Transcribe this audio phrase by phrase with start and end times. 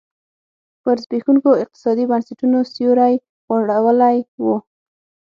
[0.83, 3.13] پر زبېښونکو اقتصادي بنسټونو سیوری
[3.47, 4.45] غوړولی و.